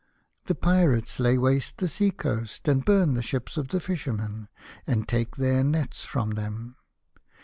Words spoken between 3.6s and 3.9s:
the